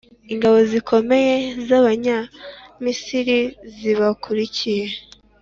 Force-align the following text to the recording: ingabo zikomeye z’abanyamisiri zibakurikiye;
ingabo 0.33 0.57
zikomeye 0.71 1.33
z’abanyamisiri 1.67 3.37
zibakurikiye; 3.77 4.85